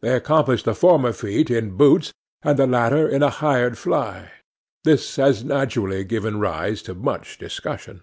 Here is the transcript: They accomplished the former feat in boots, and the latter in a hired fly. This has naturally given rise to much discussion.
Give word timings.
They 0.00 0.14
accomplished 0.16 0.64
the 0.64 0.74
former 0.74 1.12
feat 1.12 1.50
in 1.50 1.76
boots, 1.76 2.10
and 2.40 2.58
the 2.58 2.66
latter 2.66 3.06
in 3.06 3.22
a 3.22 3.28
hired 3.28 3.76
fly. 3.76 4.30
This 4.84 5.16
has 5.16 5.44
naturally 5.44 6.02
given 6.02 6.40
rise 6.40 6.80
to 6.84 6.94
much 6.94 7.36
discussion. 7.36 8.02